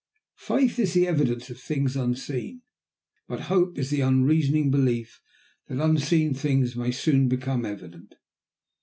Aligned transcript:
Faith 0.39 0.79
is 0.79 0.93
the 0.95 1.07
evidence 1.07 1.51
of 1.51 1.59
things 1.59 1.95
unseen, 1.95 2.63
but 3.27 3.41
hope 3.53 3.77
is 3.77 3.91
the 3.91 4.01
unreasoning 4.01 4.71
belief 4.71 5.21
that 5.67 5.77
unseen 5.77 6.33
things 6.33 6.75
may 6.75 6.89
soon 6.89 7.27
become 7.29 7.63
evident. 7.67 8.15